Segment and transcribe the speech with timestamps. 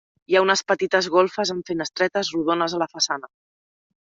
[0.31, 3.31] Hi ha unes petites golfes amb finestretes rodones a la façana.